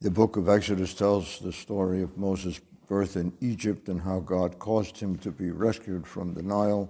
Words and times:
The 0.00 0.12
book 0.12 0.36
of 0.36 0.48
Exodus 0.48 0.94
tells 0.94 1.40
the 1.40 1.52
story 1.52 2.02
of 2.02 2.16
Moses' 2.16 2.60
birth 2.86 3.16
in 3.16 3.32
Egypt 3.40 3.88
and 3.88 4.00
how 4.00 4.20
God 4.20 4.56
caused 4.60 4.96
him 4.96 5.18
to 5.18 5.32
be 5.32 5.50
rescued 5.50 6.06
from 6.06 6.34
the 6.34 6.42
Nile 6.42 6.88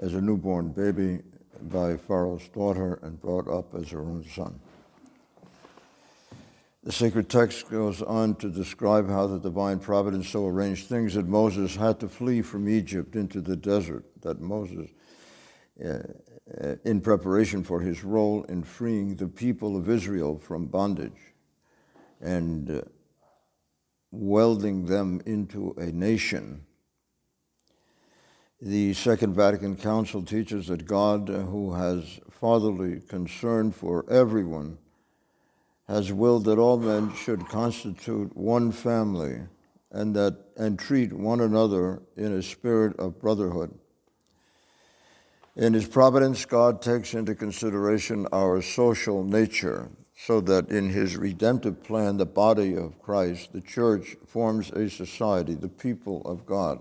as 0.00 0.14
a 0.14 0.20
newborn 0.20 0.70
baby 0.72 1.20
by 1.62 1.96
Pharaoh's 1.96 2.48
daughter 2.48 2.98
and 3.04 3.20
brought 3.20 3.46
up 3.46 3.72
as 3.76 3.90
her 3.90 4.00
own 4.00 4.24
son. 4.24 4.58
The 6.82 6.90
sacred 6.90 7.28
text 7.28 7.70
goes 7.70 8.02
on 8.02 8.34
to 8.36 8.48
describe 8.48 9.08
how 9.08 9.28
the 9.28 9.38
divine 9.38 9.78
providence 9.78 10.28
so 10.28 10.44
arranged 10.48 10.88
things 10.88 11.14
that 11.14 11.28
Moses 11.28 11.76
had 11.76 12.00
to 12.00 12.08
flee 12.08 12.42
from 12.42 12.68
Egypt 12.68 13.14
into 13.14 13.40
the 13.40 13.54
desert, 13.54 14.04
that 14.22 14.40
Moses, 14.40 14.90
uh, 15.84 15.98
uh 16.60 16.74
in 16.84 17.00
preparation 17.00 17.62
for 17.62 17.80
his 17.80 18.02
role 18.02 18.42
in 18.48 18.64
freeing 18.64 19.14
the 19.14 19.28
people 19.28 19.76
of 19.76 19.88
Israel 19.88 20.36
from 20.36 20.66
bondage 20.66 21.29
and 22.20 22.70
uh, 22.70 22.80
welding 24.10 24.86
them 24.86 25.20
into 25.26 25.74
a 25.78 25.86
nation. 25.86 26.64
The 28.60 28.92
Second 28.92 29.34
Vatican 29.34 29.76
Council 29.76 30.22
teaches 30.22 30.66
that 30.66 30.86
God, 30.86 31.28
who 31.28 31.72
has 31.72 32.20
fatherly 32.30 33.00
concern 33.00 33.72
for 33.72 34.04
everyone, 34.10 34.78
has 35.88 36.12
willed 36.12 36.44
that 36.44 36.58
all 36.58 36.78
men 36.78 37.14
should 37.14 37.48
constitute 37.48 38.36
one 38.36 38.70
family 38.70 39.40
and 39.90 40.14
that 40.14 40.36
and 40.56 40.78
treat 40.78 41.12
one 41.12 41.40
another 41.40 42.02
in 42.16 42.32
a 42.32 42.42
spirit 42.42 42.96
of 42.98 43.18
brotherhood. 43.18 43.76
In 45.56 45.72
his 45.72 45.88
providence, 45.88 46.44
God 46.44 46.80
takes 46.80 47.14
into 47.14 47.34
consideration 47.34 48.26
our 48.30 48.62
social 48.62 49.24
nature, 49.24 49.90
so 50.26 50.38
that 50.38 50.68
in 50.68 50.90
his 50.90 51.16
redemptive 51.16 51.82
plan, 51.82 52.18
the 52.18 52.26
body 52.26 52.76
of 52.76 53.00
Christ, 53.00 53.54
the 53.54 53.60
church, 53.62 54.16
forms 54.26 54.70
a 54.70 54.90
society, 54.90 55.54
the 55.54 55.68
people 55.68 56.20
of 56.26 56.44
God. 56.44 56.78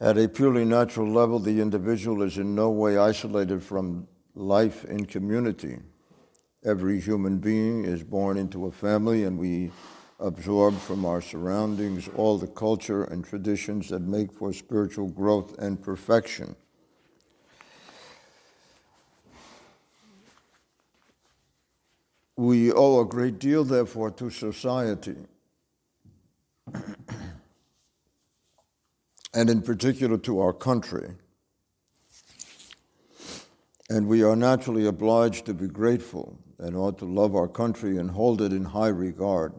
At 0.00 0.16
a 0.16 0.26
purely 0.26 0.64
natural 0.64 1.10
level, 1.10 1.38
the 1.38 1.60
individual 1.60 2.22
is 2.22 2.38
in 2.38 2.54
no 2.54 2.70
way 2.70 2.96
isolated 2.96 3.62
from 3.62 4.08
life 4.34 4.86
in 4.86 5.04
community. 5.04 5.80
Every 6.64 6.98
human 6.98 7.38
being 7.38 7.84
is 7.84 8.02
born 8.02 8.38
into 8.38 8.64
a 8.64 8.72
family, 8.72 9.24
and 9.24 9.38
we 9.38 9.70
absorb 10.18 10.78
from 10.78 11.04
our 11.04 11.20
surroundings 11.20 12.08
all 12.16 12.38
the 12.38 12.46
culture 12.46 13.04
and 13.04 13.22
traditions 13.22 13.90
that 13.90 14.00
make 14.00 14.32
for 14.32 14.50
spiritual 14.54 15.08
growth 15.08 15.58
and 15.58 15.82
perfection. 15.82 16.56
We 22.36 22.72
owe 22.72 23.00
a 23.00 23.04
great 23.04 23.38
deal, 23.38 23.64
therefore, 23.64 24.10
to 24.12 24.30
society. 24.30 25.16
and 29.34 29.50
in 29.50 29.60
particular 29.62 30.16
to 30.18 30.40
our 30.40 30.52
country. 30.52 31.10
And 33.90 34.06
we 34.06 34.22
are 34.22 34.36
naturally 34.36 34.86
obliged 34.86 35.44
to 35.46 35.54
be 35.54 35.66
grateful 35.66 36.38
and 36.58 36.76
ought 36.76 36.98
to 36.98 37.04
love 37.04 37.34
our 37.34 37.48
country 37.48 37.98
and 37.98 38.12
hold 38.12 38.40
it 38.40 38.52
in 38.52 38.64
high 38.64 38.88
regard. 38.88 39.52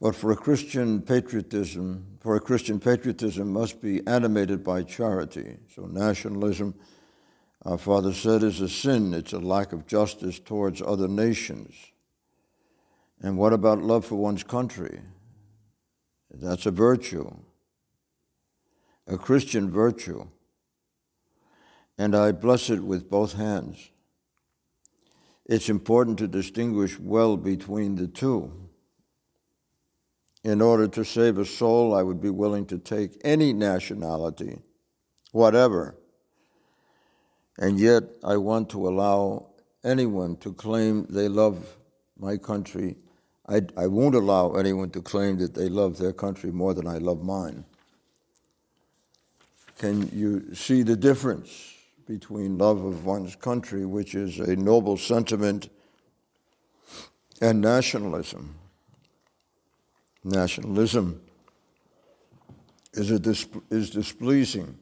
But 0.00 0.16
for 0.16 0.30
a 0.30 0.36
Christian 0.36 1.02
patriotism, 1.02 2.06
for 2.20 2.36
a 2.36 2.40
Christian 2.40 2.80
patriotism 2.80 3.52
must 3.52 3.82
be 3.82 4.06
animated 4.06 4.64
by 4.64 4.82
charity. 4.82 5.58
So 5.74 5.82
nationalism 5.82 6.74
our 7.62 7.76
Father 7.76 8.14
said 8.14 8.42
is 8.42 8.60
a 8.60 8.68
sin, 8.68 9.12
it's 9.12 9.34
a 9.34 9.38
lack 9.38 9.72
of 9.72 9.86
justice 9.86 10.38
towards 10.38 10.80
other 10.80 11.08
nations. 11.08 11.74
And 13.20 13.36
what 13.36 13.52
about 13.52 13.82
love 13.82 14.06
for 14.06 14.16
one's 14.16 14.42
country? 14.42 15.00
That's 16.30 16.64
a 16.64 16.70
virtue, 16.70 17.36
a 19.06 19.18
Christian 19.18 19.70
virtue. 19.70 20.28
And 21.98 22.16
I 22.16 22.32
bless 22.32 22.70
it 22.70 22.82
with 22.82 23.10
both 23.10 23.34
hands. 23.34 23.90
It's 25.44 25.68
important 25.68 26.18
to 26.20 26.28
distinguish 26.28 26.98
well 26.98 27.36
between 27.36 27.96
the 27.96 28.08
two. 28.08 28.52
In 30.42 30.62
order 30.62 30.88
to 30.88 31.04
save 31.04 31.36
a 31.36 31.44
soul, 31.44 31.94
I 31.94 32.02
would 32.02 32.22
be 32.22 32.30
willing 32.30 32.64
to 32.66 32.78
take 32.78 33.20
any 33.22 33.52
nationality, 33.52 34.60
whatever 35.32 35.99
and 37.60 37.78
yet, 37.78 38.04
I 38.24 38.38
want 38.38 38.70
to 38.70 38.88
allow 38.88 39.50
anyone 39.84 40.36
to 40.38 40.52
claim 40.54 41.06
they 41.10 41.28
love 41.28 41.76
my 42.18 42.38
country. 42.38 42.96
I, 43.46 43.60
I 43.76 43.86
won't 43.86 44.14
allow 44.14 44.54
anyone 44.54 44.88
to 44.90 45.02
claim 45.02 45.36
that 45.38 45.54
they 45.54 45.68
love 45.68 45.98
their 45.98 46.14
country 46.14 46.50
more 46.50 46.72
than 46.72 46.86
I 46.86 46.96
love 46.96 47.22
mine. 47.22 47.64
Can 49.78 50.08
you 50.12 50.54
see 50.54 50.82
the 50.82 50.96
difference 50.96 51.74
between 52.06 52.56
love 52.56 52.82
of 52.82 53.04
one's 53.04 53.36
country, 53.36 53.84
which 53.84 54.14
is 54.14 54.38
a 54.38 54.56
noble 54.56 54.96
sentiment, 54.96 55.68
and 57.42 57.60
nationalism? 57.60 58.54
Nationalism 60.24 61.20
is, 62.94 63.10
a 63.10 63.36
is 63.70 63.90
displeasing 63.90 64.78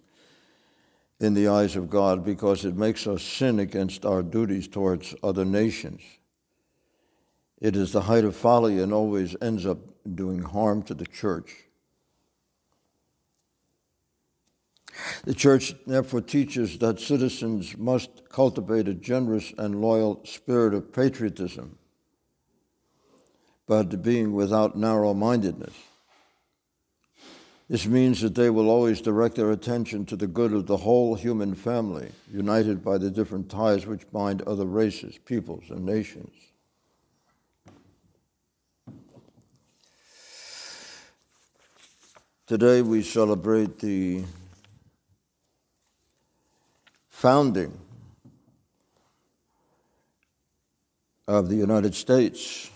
in 1.21 1.35
the 1.35 1.49
eyes 1.49 1.75
of 1.75 1.91
God 1.91 2.25
because 2.25 2.65
it 2.65 2.77
makes 2.77 3.07
us 3.07 3.23
sin 3.23 3.59
against 3.59 4.05
our 4.05 4.23
duties 4.23 4.69
towards 4.69 5.15
other 5.23 5.45
nations. 5.45 6.01
It 7.61 7.75
is 7.75 7.93
the 7.93 8.03
height 8.03 8.25
of 8.25 8.37
folly 8.37 8.81
and 8.81 8.93
always 8.93 9.35
ends 9.43 9.67
up 9.67 9.79
doing 10.15 10.43
harm 10.43 10.83
to 10.85 10.95
the 10.95 11.07
church. 11.07 11.65
The 15.25 15.35
church 15.35 15.75
therefore 15.87 16.21
teaches 16.21 16.79
that 16.79 17.01
citizens 17.01 17.77
must 17.77 18.29
cultivate 18.29 18.89
a 18.89 18.95
generous 18.95 19.53
and 19.59 19.81
loyal 19.81 20.25
spirit 20.25 20.75
of 20.75 20.93
patriotism, 20.93 21.79
but 23.67 24.03
being 24.03 24.33
without 24.33 24.77
narrow 24.77 25.15
mindedness. 25.15 25.75
This 27.69 27.87
means 27.87 28.23
that 28.23 28.35
they 28.35 28.49
will 28.49 28.71
always 28.71 29.03
direct 29.03 29.37
their 29.37 29.51
attention 29.51 30.07
to 30.07 30.17
the 30.17 30.27
good 30.27 30.55
of 30.55 30.67
the 30.67 30.79
whole 30.79 31.15
human 31.15 31.55
family, 31.55 32.11
united 32.33 32.83
by 32.83 32.97
the 32.97 33.11
different 33.11 33.51
ties 33.51 33.87
which 33.87 34.11
bind 34.11 34.41
other 34.43 34.65
races, 34.65 35.19
peoples, 35.19 35.65
and 35.69 35.85
nations. 35.85 36.33
Today 42.47 42.81
we 42.81 43.03
celebrate 43.03 43.79
the 43.81 44.25
founding 47.11 47.79
of 51.27 51.51
the 51.51 51.57
United 51.57 51.95
States. 51.95 52.71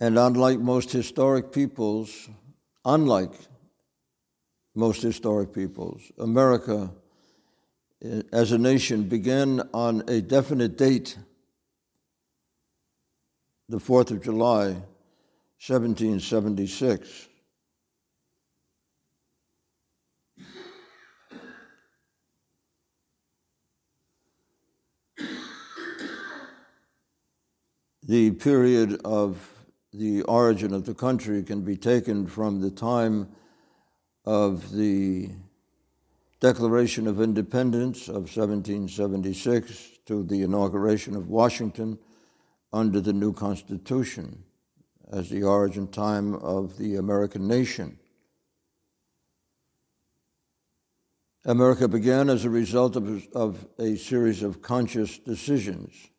And 0.00 0.18
unlike 0.18 0.58
most 0.60 0.90
historic 0.90 1.52
peoples, 1.52 2.30
unlike 2.86 3.32
most 4.74 5.02
historic 5.02 5.52
peoples, 5.52 6.10
America 6.18 6.90
eh, 8.02 8.22
as 8.32 8.52
a 8.52 8.58
nation 8.58 9.02
began 9.04 9.60
on 9.74 10.02
a 10.08 10.22
definite 10.22 10.78
date, 10.78 11.18
the 13.68 13.76
4th 13.76 14.10
of 14.10 14.22
July, 14.22 14.68
1776. 15.58 17.28
The 28.02 28.30
period 28.30 29.02
of 29.04 29.59
the 29.92 30.22
origin 30.22 30.72
of 30.72 30.84
the 30.84 30.94
country 30.94 31.42
can 31.42 31.62
be 31.62 31.76
taken 31.76 32.26
from 32.26 32.60
the 32.60 32.70
time 32.70 33.28
of 34.24 34.72
the 34.72 35.30
Declaration 36.40 37.06
of 37.06 37.20
Independence 37.20 38.08
of 38.08 38.34
1776 38.34 39.98
to 40.06 40.22
the 40.22 40.42
inauguration 40.42 41.14
of 41.16 41.28
Washington 41.28 41.98
under 42.72 43.00
the 43.00 43.12
new 43.12 43.32
Constitution 43.32 44.44
as 45.12 45.28
the 45.28 45.42
origin 45.42 45.88
time 45.88 46.34
of 46.36 46.78
the 46.78 46.96
American 46.96 47.48
nation. 47.48 47.98
America 51.44 51.88
began 51.88 52.30
as 52.30 52.44
a 52.44 52.50
result 52.50 52.96
of, 52.96 53.26
of 53.34 53.66
a 53.78 53.96
series 53.96 54.42
of 54.42 54.62
conscious 54.62 55.18
decisions 55.18 56.10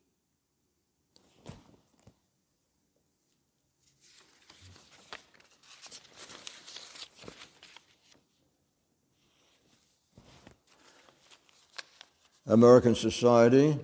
American 12.47 12.95
society 12.95 13.77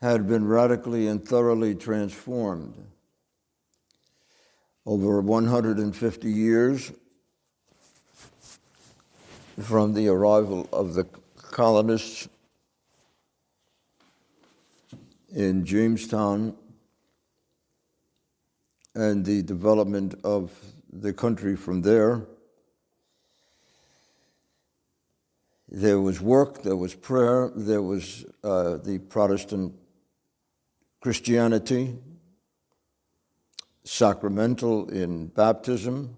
had 0.00 0.28
been 0.28 0.46
radically 0.46 1.06
and 1.06 1.26
thoroughly 1.26 1.74
transformed. 1.74 2.74
Over 4.84 5.20
150 5.20 6.30
years 6.30 6.92
from 9.60 9.94
the 9.94 10.08
arrival 10.08 10.68
of 10.72 10.94
the 10.94 11.04
colonists 11.36 12.28
in 15.34 15.64
Jamestown 15.64 16.54
and 18.94 19.24
the 19.24 19.42
development 19.42 20.14
of 20.22 20.52
the 20.92 21.12
country 21.12 21.56
from 21.56 21.82
there. 21.82 22.22
There 25.68 26.00
was 26.00 26.20
work, 26.20 26.62
there 26.62 26.76
was 26.76 26.94
prayer, 26.94 27.50
there 27.54 27.82
was 27.82 28.24
uh, 28.42 28.76
the 28.76 28.98
Protestant 28.98 29.74
Christianity, 31.00 31.98
sacramental 33.84 34.88
in 34.88 35.26
baptism. 35.28 36.16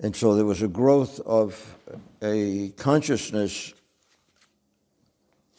And 0.00 0.16
so 0.16 0.34
there 0.34 0.44
was 0.44 0.62
a 0.62 0.68
growth 0.68 1.20
of 1.20 1.76
a 2.20 2.70
consciousness 2.70 3.72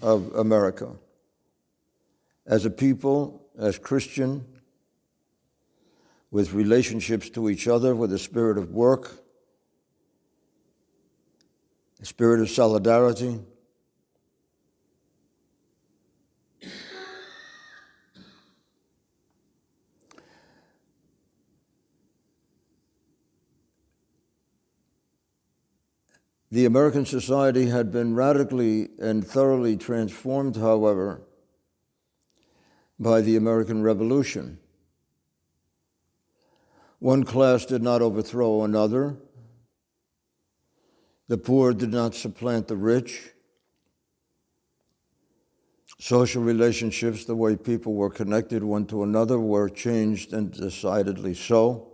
of 0.02 0.36
America 0.36 0.92
as 2.46 2.66
a 2.66 2.70
people, 2.70 3.42
as 3.58 3.80
Christian, 3.80 4.46
with 6.30 6.54
relationships 6.54 7.30
to 7.30 7.50
each 7.50 7.68
other, 7.68 7.96
with 7.96 8.12
a 8.12 8.20
spirit 8.20 8.58
of 8.58 8.72
work, 8.72 9.23
spirit 12.04 12.42
of 12.42 12.50
solidarity. 12.50 13.40
The 26.54 26.66
American 26.66 27.08
society 27.08 27.66
had 27.66 27.92
been 27.92 28.14
radically 28.14 28.90
and 29.00 29.26
thoroughly 29.26 29.76
transformed, 29.76 30.56
however, 30.56 31.24
by 33.00 33.22
the 33.22 33.36
American 33.36 33.82
Revolution. 33.82 34.60
One 37.00 37.24
class 37.24 37.66
did 37.66 37.82
not 37.82 38.04
overthrow 38.04 38.64
another. 38.64 39.18
The 41.28 41.38
poor 41.38 41.74
did 41.74 41.92
not 41.92 42.16
supplant 42.16 42.68
the 42.68 42.76
rich. 42.76 43.32
Social 46.00 46.44
relationships, 46.44 47.24
the 47.24 47.36
way 47.36 47.56
people 47.56 47.94
were 47.94 48.10
connected 48.10 48.64
one 48.64 48.86
to 48.88 49.04
another, 49.04 49.40
were 49.40 49.70
changed 49.70 50.34
and 50.34 50.52
decidedly 50.52 51.34
so. 51.34 51.94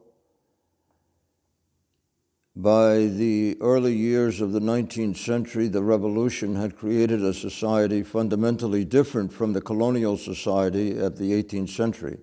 By 2.56 3.06
the 3.06 3.56
early 3.62 3.96
years 3.96 4.42
of 4.42 4.52
the 4.52 4.60
19th 4.60 5.18
century, 5.18 5.68
the 5.68 5.84
revolution 5.84 6.56
had 6.56 6.76
created 6.76 7.24
a 7.24 7.34
society 7.34 8.04
fundamentally 8.04 8.84
different 8.84 9.32
from 9.32 9.54
the 9.54 9.62
colonial 9.62 10.18
society 10.18 10.98
of 10.98 11.18
the 11.18 11.32
18th 11.32 11.70
century. 11.70 12.18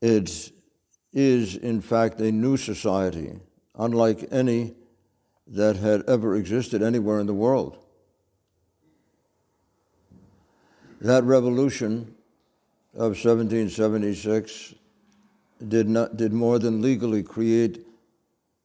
It 0.00 0.52
is, 1.12 1.56
in 1.56 1.80
fact, 1.80 2.20
a 2.20 2.30
new 2.30 2.56
society, 2.56 3.40
unlike 3.74 4.28
any 4.30 4.74
that 5.46 5.76
had 5.76 6.02
ever 6.08 6.36
existed 6.36 6.82
anywhere 6.82 7.20
in 7.20 7.26
the 7.26 7.34
world. 7.34 7.78
That 11.00 11.24
revolution 11.24 12.14
of 12.94 13.12
1776 13.12 14.74
did, 15.68 15.88
not, 15.88 16.16
did 16.16 16.32
more 16.32 16.58
than 16.58 16.80
legally 16.80 17.22
create 17.22 17.84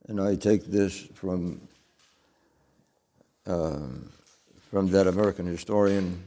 and 0.09 0.19
I 0.19 0.35
take 0.35 0.65
this 0.65 1.07
from, 1.13 1.61
uh, 3.45 3.77
from 4.71 4.89
that 4.89 5.05
American 5.05 5.45
historian, 5.45 6.23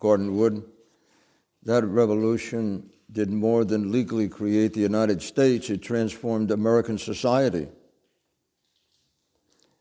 Gordon 0.00 0.38
Wood. 0.38 0.64
That 1.64 1.84
revolution 1.84 2.88
did 3.12 3.30
more 3.30 3.66
than 3.66 3.92
legally 3.92 4.26
create 4.26 4.72
the 4.72 4.80
United 4.80 5.20
States, 5.20 5.68
it 5.68 5.82
transformed 5.82 6.50
American 6.50 6.96
society. 6.96 7.68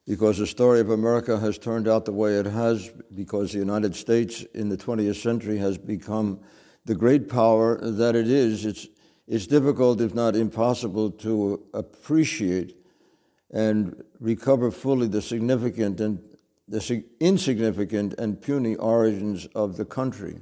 Because 0.07 0.37
the 0.37 0.45
story 0.47 0.79
of 0.79 0.91
America 0.91 1.39
has 1.39 1.57
turned 1.57 1.87
out 1.87 2.05
the 2.05 2.11
way 2.11 2.35
it 2.35 2.45
has, 2.45 2.91
because 3.15 3.51
the 3.51 3.57
United 3.57 3.95
States 3.95 4.43
in 4.53 4.69
the 4.69 4.77
20th 4.77 5.21
century 5.21 5.57
has 5.57 5.77
become 5.77 6.39
the 6.85 6.93
great 6.93 7.27
power 7.27 7.79
that 7.81 8.15
it 8.15 8.29
is, 8.29 8.65
it's, 8.65 8.87
it's 9.27 9.47
difficult, 9.47 10.01
if 10.01 10.13
not 10.13 10.35
impossible, 10.35 11.09
to 11.09 11.63
appreciate 11.73 12.77
and 13.51 14.03
recover 14.19 14.69
fully 14.69 15.07
the 15.07 15.21
significant 15.21 15.99
and 15.99 16.19
the 16.67 17.03
insignificant 17.19 18.13
and 18.17 18.41
puny 18.41 18.75
origins 18.75 19.45
of 19.55 19.77
the 19.77 19.85
country. 19.85 20.41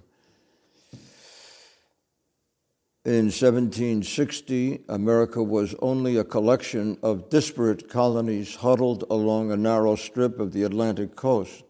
In 3.05 3.25
1760, 3.25 4.85
America 4.87 5.43
was 5.43 5.75
only 5.81 6.15
a 6.15 6.23
collection 6.23 6.97
of 7.03 7.29
disparate 7.29 7.89
colonies 7.89 8.55
huddled 8.55 9.03
along 9.09 9.51
a 9.51 9.57
narrow 9.57 9.97
strip 9.97 10.39
of 10.39 10.53
the 10.53 10.63
Atlantic 10.63 11.13
coast, 11.13 11.65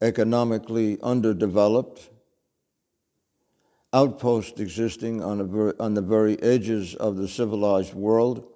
economically 0.00 0.96
underdeveloped, 1.02 2.08
outposts 3.92 4.60
existing 4.60 5.24
on, 5.24 5.44
ver- 5.48 5.74
on 5.80 5.94
the 5.94 6.02
very 6.02 6.40
edges 6.40 6.94
of 6.94 7.16
the 7.16 7.26
civilized 7.26 7.94
world. 7.94 8.46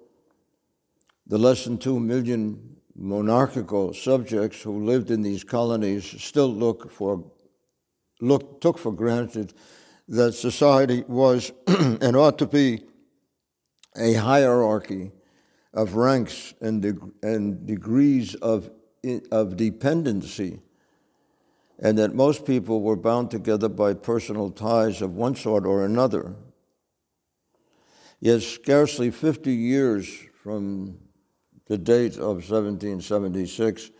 The 1.27 1.37
less 1.37 1.65
than 1.65 1.77
two 1.77 1.99
million 1.99 2.77
monarchical 2.95 3.93
subjects 3.93 4.61
who 4.61 4.85
lived 4.85 5.11
in 5.11 5.21
these 5.21 5.43
colonies 5.43 6.05
still 6.21 6.53
look 6.53 6.89
for, 6.89 7.29
look, 8.21 8.61
took 8.61 8.77
for 8.77 8.93
granted 8.93 9.53
that 10.09 10.33
society 10.33 11.03
was 11.07 11.51
and 11.67 12.15
ought 12.15 12.39
to 12.39 12.47
be 12.47 12.83
a 13.95 14.13
hierarchy 14.13 15.11
of 15.73 15.93
ranks 15.93 16.55
and, 16.61 16.81
deg- 16.81 17.11
and 17.21 17.67
degrees 17.67 18.33
of, 18.35 18.71
of 19.31 19.55
dependency, 19.55 20.59
and 21.77 21.97
that 21.99 22.15
most 22.15 22.43
people 22.43 22.81
were 22.81 22.95
bound 22.95 23.29
together 23.29 23.69
by 23.69 23.93
personal 23.93 24.49
ties 24.49 25.01
of 25.01 25.15
one 25.15 25.35
sort 25.35 25.65
or 25.65 25.85
another. 25.85 26.35
Yet, 28.19 28.41
scarcely 28.41 29.11
50 29.11 29.53
years 29.53 30.09
from 30.43 30.97
the 31.67 31.77
date 31.77 32.15
of 32.15 32.49
1776, 32.49 33.91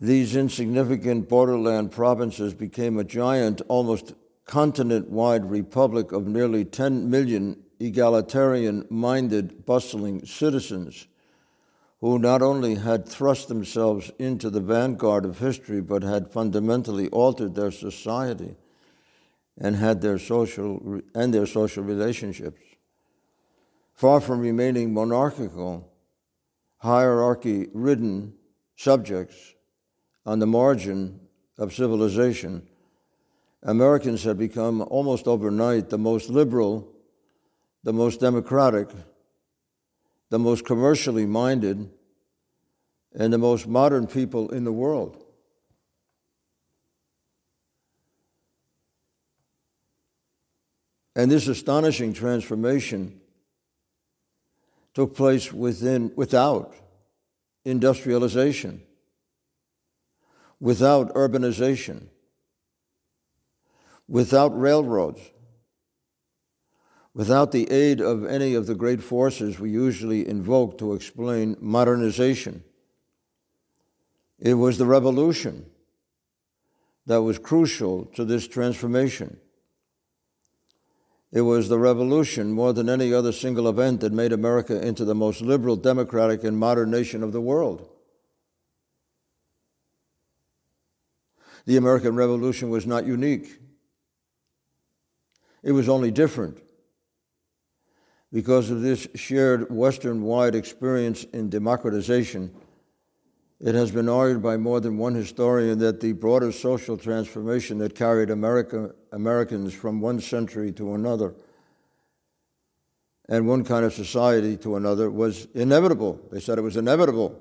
these 0.00 0.34
insignificant 0.34 1.28
borderland 1.28 1.92
provinces 1.92 2.54
became 2.54 2.98
a 2.98 3.04
giant, 3.04 3.62
almost 3.68 4.14
continent 4.48 5.08
wide 5.10 5.48
republic 5.48 6.10
of 6.10 6.26
nearly 6.26 6.64
10 6.64 7.08
million 7.08 7.62
egalitarian 7.78 8.84
minded, 8.90 9.64
bustling 9.64 10.24
citizens 10.26 11.06
who 12.00 12.18
not 12.18 12.42
only 12.42 12.76
had 12.76 13.06
thrust 13.06 13.48
themselves 13.48 14.10
into 14.18 14.48
the 14.50 14.60
vanguard 14.60 15.24
of 15.24 15.38
history, 15.38 15.80
but 15.80 16.02
had 16.02 16.32
fundamentally 16.32 17.08
altered 17.08 17.54
their 17.54 17.70
society 17.70 18.56
and 19.58 19.76
had 19.76 20.00
their 20.00 20.18
social 20.18 21.00
and 21.14 21.34
their 21.34 21.46
social 21.46 21.82
relationships. 21.82 22.60
Far 23.92 24.20
from 24.20 24.40
remaining 24.40 24.94
monarchical, 24.94 25.90
hierarchy 26.78 27.66
ridden 27.74 28.32
subjects 28.76 29.54
on 30.24 30.38
the 30.38 30.46
margin 30.46 31.20
of 31.58 31.74
civilization, 31.74 32.66
Americans 33.62 34.22
had 34.24 34.38
become 34.38 34.82
almost 34.82 35.26
overnight 35.26 35.90
the 35.90 35.98
most 35.98 36.30
liberal, 36.30 36.92
the 37.82 37.92
most 37.92 38.20
democratic, 38.20 38.88
the 40.30 40.38
most 40.38 40.64
commercially 40.64 41.26
minded, 41.26 41.90
and 43.14 43.32
the 43.32 43.38
most 43.38 43.66
modern 43.66 44.06
people 44.06 44.50
in 44.50 44.64
the 44.64 44.72
world. 44.72 45.24
And 51.16 51.28
this 51.30 51.48
astonishing 51.48 52.12
transformation 52.12 53.20
took 54.94 55.16
place 55.16 55.52
within, 55.52 56.12
without 56.14 56.74
industrialization, 57.64 58.82
without 60.60 61.12
urbanization, 61.14 62.06
without 64.08 64.58
railroads, 64.58 65.20
without 67.14 67.52
the 67.52 67.70
aid 67.70 68.00
of 68.00 68.24
any 68.24 68.54
of 68.54 68.66
the 68.66 68.74
great 68.74 69.02
forces 69.02 69.60
we 69.60 69.70
usually 69.70 70.26
invoke 70.26 70.78
to 70.78 70.94
explain 70.94 71.56
modernization. 71.60 72.64
It 74.38 74.54
was 74.54 74.78
the 74.78 74.86
revolution 74.86 75.66
that 77.06 77.22
was 77.22 77.38
crucial 77.38 78.06
to 78.14 78.24
this 78.24 78.48
transformation. 78.48 79.38
It 81.30 81.42
was 81.42 81.68
the 81.68 81.78
revolution, 81.78 82.52
more 82.52 82.72
than 82.72 82.88
any 82.88 83.12
other 83.12 83.32
single 83.32 83.68
event, 83.68 84.00
that 84.00 84.12
made 84.12 84.32
America 84.32 84.80
into 84.80 85.04
the 85.04 85.14
most 85.14 85.42
liberal, 85.42 85.76
democratic, 85.76 86.44
and 86.44 86.56
modern 86.56 86.90
nation 86.90 87.22
of 87.22 87.32
the 87.32 87.40
world. 87.40 87.86
The 91.66 91.76
American 91.76 92.16
Revolution 92.16 92.70
was 92.70 92.86
not 92.86 93.04
unique, 93.04 93.60
it 95.68 95.72
was 95.72 95.86
only 95.86 96.10
different. 96.10 96.62
Because 98.32 98.70
of 98.70 98.80
this 98.80 99.06
shared 99.14 99.70
Western 99.70 100.22
wide 100.22 100.54
experience 100.54 101.24
in 101.24 101.50
democratization, 101.50 102.54
it 103.60 103.74
has 103.74 103.90
been 103.90 104.08
argued 104.08 104.42
by 104.42 104.56
more 104.56 104.80
than 104.80 104.96
one 104.96 105.14
historian 105.14 105.78
that 105.80 106.00
the 106.00 106.12
broader 106.12 106.52
social 106.52 106.96
transformation 106.96 107.76
that 107.78 107.94
carried 107.94 108.30
America, 108.30 108.94
Americans 109.12 109.74
from 109.74 110.00
one 110.00 110.20
century 110.20 110.72
to 110.72 110.94
another 110.94 111.34
and 113.28 113.46
one 113.46 113.62
kind 113.62 113.84
of 113.84 113.92
society 113.92 114.56
to 114.56 114.76
another 114.76 115.10
was 115.10 115.48
inevitable. 115.54 116.18
They 116.32 116.40
said 116.40 116.56
it 116.56 116.62
was 116.62 116.78
inevitable 116.78 117.38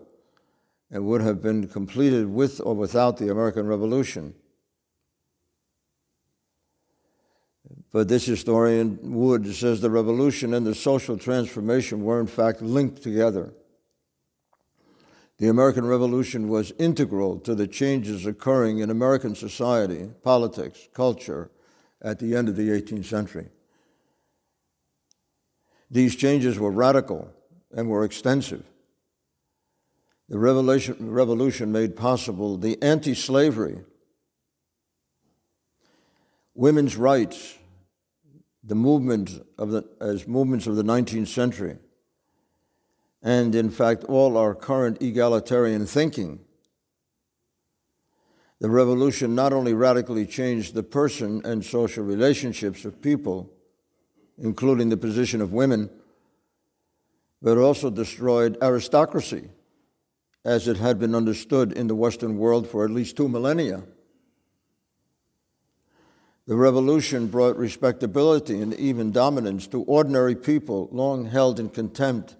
and 0.91 1.05
would 1.05 1.21
have 1.21 1.41
been 1.41 1.65
completed 1.69 2.27
with 2.27 2.59
or 2.59 2.73
without 2.73 3.15
the 3.15 3.31
American 3.31 3.67
Revolution. 3.67 4.35
But 7.91 8.07
this 8.07 8.25
historian, 8.25 8.99
Wood, 9.01 9.53
says 9.55 9.81
the 9.81 9.89
revolution 9.89 10.53
and 10.53 10.65
the 10.65 10.75
social 10.75 11.17
transformation 11.17 12.03
were 12.03 12.19
in 12.19 12.27
fact 12.27 12.61
linked 12.61 13.01
together. 13.01 13.53
The 15.37 15.49
American 15.49 15.85
Revolution 15.85 16.49
was 16.49 16.73
integral 16.79 17.39
to 17.41 17.53
the 17.53 17.67
changes 17.67 18.25
occurring 18.25 18.79
in 18.79 18.89
American 18.89 19.35
society, 19.35 20.09
politics, 20.23 20.89
culture 20.93 21.51
at 22.01 22.17
the 22.19 22.35
end 22.35 22.49
of 22.49 22.55
the 22.55 22.69
18th 22.69 23.05
century. 23.05 23.47
These 25.91 26.15
changes 26.15 26.57
were 26.59 26.71
radical 26.71 27.31
and 27.71 27.87
were 27.87 28.03
extensive. 28.03 28.63
The 30.27 30.39
revolution, 30.39 31.71
made 31.71 31.95
possible 31.95 32.57
the 32.57 32.81
anti 32.81 33.13
slavery, 33.13 33.79
women's 36.53 36.97
rights, 36.97 37.56
the 38.67 38.75
movement 38.75 39.41
of 39.57 39.71
the, 39.71 39.83
as 40.01 40.27
movements 40.27 40.67
of 40.67 40.75
the 40.75 40.83
19th 40.83 41.29
century, 41.29 41.77
and 43.23 43.55
in 43.55 43.69
fact, 43.69 44.03
all 44.03 44.37
our 44.37 44.53
current 44.53 45.01
egalitarian 45.01 45.85
thinking. 45.85 46.39
The 48.59 48.69
revolution 48.69 49.35
not 49.35 49.53
only 49.53 49.73
radically 49.73 50.25
changed 50.25 50.73
the 50.73 50.83
person 50.83 51.41
and 51.45 51.63
social 51.63 52.03
relationships 52.03 52.83
of 52.83 53.01
people, 53.01 53.49
including 54.37 54.89
the 54.89 54.97
position 54.97 55.41
of 55.41 55.53
women, 55.53 55.89
but 57.41 57.57
also 57.57 57.89
destroyed 57.89 58.57
aristocracy 58.61 59.49
as 60.43 60.67
it 60.67 60.77
had 60.77 60.99
been 60.99 61.15
understood 61.15 61.71
in 61.71 61.87
the 61.87 61.95
Western 61.95 62.37
world 62.37 62.67
for 62.67 62.83
at 62.83 62.91
least 62.91 63.15
two 63.15 63.29
millennia. 63.29 63.83
The 66.47 66.55
revolution 66.55 67.27
brought 67.27 67.57
respectability 67.57 68.61
and 68.61 68.73
even 68.75 69.11
dominance 69.11 69.67
to 69.67 69.83
ordinary 69.83 70.33
people 70.33 70.87
long 70.93 71.25
held 71.25 71.59
in 71.59 71.67
contempt 71.67 72.37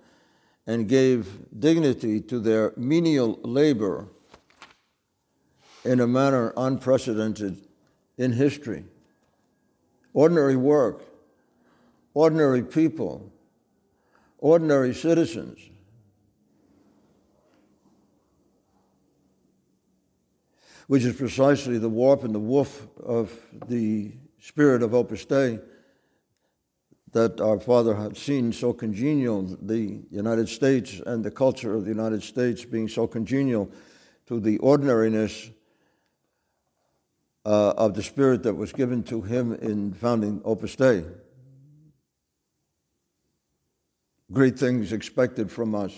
and 0.66 0.88
gave 0.88 1.28
dignity 1.60 2.22
to 2.22 2.40
their 2.40 2.72
menial 2.78 3.38
labor 3.44 4.08
in 5.84 6.00
a 6.00 6.08
manner 6.08 6.54
unprecedented 6.56 7.68
in 8.18 8.32
history. 8.32 8.86
Ordinary 10.14 10.56
work, 10.56 11.04
ordinary 12.14 12.64
people, 12.64 13.30
ordinary 14.38 14.94
citizens. 14.94 15.60
Which 20.88 21.04
is 21.04 21.16
precisely 21.16 21.78
the 21.78 21.90
warp 21.90 22.24
and 22.24 22.34
the 22.34 22.40
woof 22.40 22.88
of 23.04 23.32
the 23.68 24.14
spirit 24.40 24.82
of 24.82 24.94
Opus 24.94 25.26
Dei 25.26 25.60
that 27.12 27.40
our 27.40 27.60
father 27.60 27.96
had 27.96 28.18
seen 28.18 28.52
so 28.52 28.74
congenial, 28.74 29.44
the 29.62 30.02
United 30.12 30.50
States 30.50 31.02
and 31.06 31.24
the 31.24 31.32
culture 31.32 31.74
of 31.74 31.84
the 31.84 31.90
United 31.90 32.22
States 32.22 32.66
being 32.66 32.88
so 32.88 33.08
congenial 33.08 33.72
to 34.28 34.40
the 34.40 34.58
ordinariness 34.60 35.50
uh, 37.46 37.72
of 37.72 37.94
the 37.94 38.04
spirit 38.04 38.44
that 38.44 38.54
was 38.54 38.74
given 38.74 39.04
to 39.04 39.22
him 39.22 39.54
in 39.54 39.94
founding 39.94 40.42
Opus 40.44 40.76
Dei. 40.76 41.06
Great 44.32 44.60
things 44.60 44.92
expected 44.92 45.50
from 45.50 45.74
us. 45.74 45.94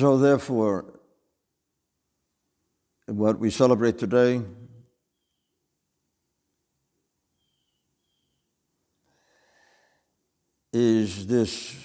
So, 0.00 0.16
therefore, 0.16 0.86
what 3.04 3.38
we 3.38 3.50
celebrate 3.50 3.98
today 3.98 4.40
is 10.72 11.26
this 11.26 11.76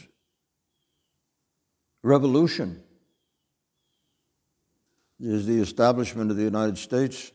revolution, 2.03 2.81
is 5.19 5.45
the 5.45 5.59
establishment 5.59 6.31
of 6.31 6.37
the 6.37 6.43
United 6.43 6.77
States 6.77 7.33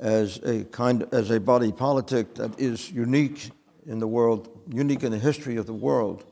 as 0.00 0.38
a 0.38 0.64
kind 0.64 1.06
as 1.12 1.30
a 1.30 1.38
body 1.38 1.70
politic 1.70 2.34
that 2.34 2.58
is 2.58 2.90
unique 2.90 3.52
in 3.86 4.00
the 4.00 4.08
world, 4.08 4.48
unique 4.68 5.04
in 5.04 5.12
the 5.12 5.18
history 5.18 5.54
of 5.58 5.66
the 5.66 5.72
world. 5.72 6.24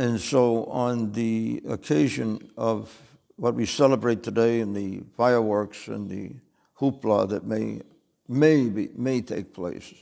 And 0.00 0.18
so, 0.18 0.64
on 0.64 1.12
the 1.12 1.62
occasion 1.68 2.50
of 2.56 2.90
what 3.36 3.54
we 3.54 3.66
celebrate 3.66 4.22
today 4.22 4.60
and 4.60 4.74
the 4.74 5.02
fireworks 5.14 5.88
and 5.88 6.08
the 6.08 6.36
hoopla 6.78 7.28
that 7.28 7.44
may, 7.44 7.82
may, 8.26 8.70
be, 8.70 8.88
may 8.96 9.20
take 9.20 9.52
place, 9.52 9.92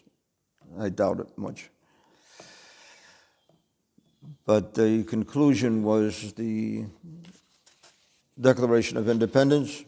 I 0.79 0.91
doubt 0.91 1.19
it 1.19 1.37
much. 1.37 1.69
But 4.47 4.73
the 4.73 5.03
conclusion 5.03 5.83
was 5.83 6.33
the 6.35 6.85
Declaration 8.41 8.99
of 8.99 9.09
Independence, 9.09 9.83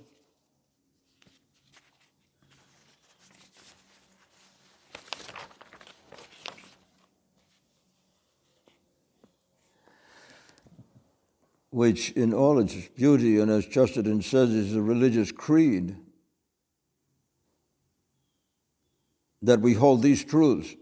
which 11.70 12.10
in 12.12 12.34
all 12.34 12.58
its 12.58 12.74
beauty 12.88 13.38
and 13.38 13.50
as 13.50 13.64
Chesterton 13.66 14.22
says 14.22 14.50
is 14.50 14.74
a 14.74 14.82
religious 14.82 15.32
creed, 15.32 15.96
that 19.42 19.60
we 19.60 19.74
hold 19.74 20.02
these 20.02 20.24
truths. 20.24 20.74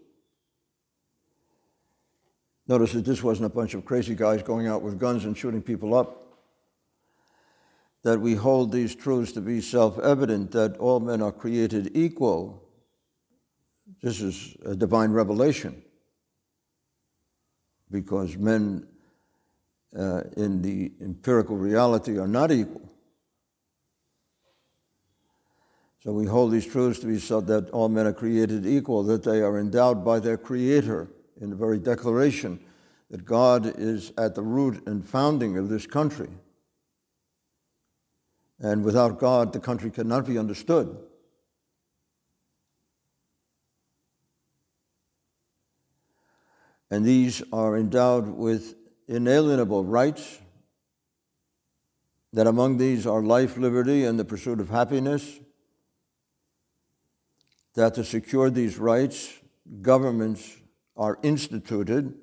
Notice 2.66 2.92
that 2.92 3.04
this 3.04 3.22
wasn't 3.22 3.46
a 3.46 3.54
bunch 3.54 3.74
of 3.74 3.84
crazy 3.84 4.14
guys 4.14 4.42
going 4.42 4.66
out 4.66 4.82
with 4.82 4.98
guns 4.98 5.24
and 5.24 5.36
shooting 5.36 5.62
people 5.62 5.94
up. 5.94 6.24
That 8.02 8.20
we 8.20 8.34
hold 8.34 8.72
these 8.72 8.94
truths 8.94 9.32
to 9.32 9.40
be 9.40 9.60
self 9.60 9.98
evident 9.98 10.52
that 10.52 10.76
all 10.78 11.00
men 11.00 11.22
are 11.22 11.32
created 11.32 11.92
equal. 11.94 12.62
This 14.02 14.20
is 14.20 14.56
a 14.64 14.74
divine 14.74 15.12
revelation 15.12 15.82
because 17.90 18.36
men 18.36 18.86
uh, 19.96 20.22
in 20.36 20.62
the 20.62 20.92
empirical 21.00 21.56
reality 21.56 22.18
are 22.18 22.28
not 22.28 22.50
equal. 22.50 22.88
So 26.04 26.12
we 26.12 26.26
hold 26.26 26.52
these 26.52 26.66
truths 26.66 27.00
to 27.00 27.06
be 27.06 27.18
so 27.18 27.40
that 27.42 27.70
all 27.70 27.88
men 27.88 28.06
are 28.06 28.12
created 28.12 28.64
equal, 28.66 29.02
that 29.04 29.24
they 29.24 29.40
are 29.40 29.58
endowed 29.58 30.04
by 30.04 30.20
their 30.20 30.36
Creator 30.36 31.08
in 31.40 31.50
the 31.50 31.56
very 31.56 31.78
declaration 31.78 32.60
that 33.10 33.24
God 33.24 33.78
is 33.78 34.12
at 34.16 34.34
the 34.34 34.42
root 34.42 34.86
and 34.86 35.06
founding 35.06 35.56
of 35.56 35.68
this 35.68 35.86
country. 35.86 36.28
And 38.60 38.84
without 38.84 39.18
God, 39.18 39.52
the 39.52 39.60
country 39.60 39.90
cannot 39.90 40.26
be 40.26 40.38
understood. 40.38 40.96
And 46.90 47.04
these 47.04 47.42
are 47.52 47.76
endowed 47.76 48.28
with 48.28 48.74
inalienable 49.08 49.84
rights, 49.84 50.38
that 52.32 52.46
among 52.46 52.76
these 52.76 53.06
are 53.06 53.22
life, 53.22 53.56
liberty, 53.56 54.04
and 54.04 54.18
the 54.18 54.24
pursuit 54.24 54.60
of 54.60 54.68
happiness. 54.68 55.40
That 57.74 57.94
to 57.94 58.04
secure 58.04 58.50
these 58.50 58.76
rights, 58.78 59.32
governments 59.80 60.56
are 60.96 61.18
instituted. 61.22 62.14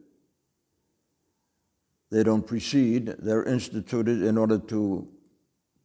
They 2.12 2.24
don't 2.24 2.46
precede, 2.46 3.16
they're 3.20 3.44
instituted 3.44 4.22
in 4.22 4.38
order 4.38 4.60
to 4.60 5.08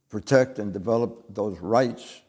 protect 0.09 0.59
and 0.59 0.71
develop 0.71 1.25
those 1.29 1.59
rights 1.59 2.21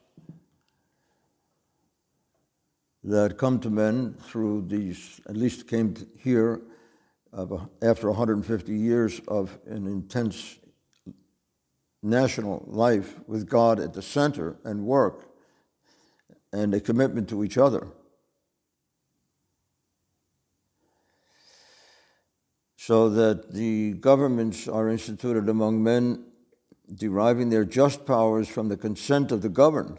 that 3.05 3.37
come 3.37 3.59
to 3.61 3.69
men 3.69 4.15
through 4.15 4.63
these, 4.69 5.21
at 5.29 5.37
least 5.37 5.67
came 5.67 5.95
here 6.19 6.61
uh, 7.33 7.47
after 7.81 8.09
150 8.09 8.75
years 8.75 9.21
of 9.29 9.59
an 9.67 9.87
intense 9.87 10.59
national 12.03 12.65
life 12.67 13.19
with 13.27 13.49
God 13.49 13.81
at 13.81 13.95
the 13.95 14.03
center 14.03 14.57
and 14.65 14.85
work 14.85 15.29
and 16.53 16.75
a 16.75 16.81
commitment 16.81 17.29
to 17.31 17.45
each 17.45 17.57
other. 17.57 17.87
So 22.77 23.09
that 23.11 23.53
the 23.53 23.93
governments 23.93 24.67
are 24.67 24.89
instituted 24.89 25.49
among 25.49 25.83
men 25.83 26.25
deriving 26.93 27.49
their 27.49 27.65
just 27.65 28.05
powers 28.05 28.49
from 28.49 28.69
the 28.69 28.77
consent 28.77 29.31
of 29.31 29.41
the 29.41 29.49
governed. 29.49 29.99